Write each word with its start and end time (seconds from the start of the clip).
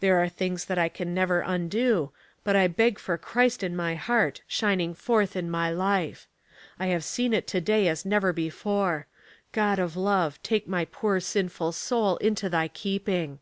There 0.00 0.20
are 0.20 0.28
things 0.28 0.64
that 0.64 0.80
I 0.80 0.88
can 0.88 1.14
never 1.14 1.42
undo, 1.42 2.10
but 2.42 2.56
I 2.56 2.66
beg 2.66 2.98
for 2.98 3.16
Christ 3.16 3.62
in 3.62 3.76
my 3.76 3.94
heart, 3.94 4.40
shining 4.48 4.94
forth 4.94 5.36
in 5.36 5.48
my 5.48 5.70
life. 5.70 6.26
I 6.80 6.86
have 6.88 7.04
seen 7.04 7.32
it 7.32 7.46
to 7.46 7.60
day 7.60 7.86
as 7.86 8.04
never 8.04 8.32
before. 8.32 9.06
God 9.52 9.78
of 9.78 9.96
love, 9.96 10.42
take 10.42 10.66
my 10.66 10.86
poor 10.86 11.20
sinful 11.20 11.70
soul 11.70 12.16
into 12.16 12.48
thy 12.48 12.66
keeping." 12.66 13.38